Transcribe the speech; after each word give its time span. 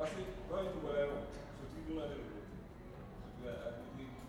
Parce 0.00 0.12
que, 0.12 0.20
quand 0.48 0.64
tu 0.72 0.80
vois 0.80 0.96
là, 0.96 1.12
ce 1.60 1.66
truc-là, 1.76 2.08
c'est 2.08 2.24
tout 3.36 3.46
à 3.46 3.52
fait 3.52 4.19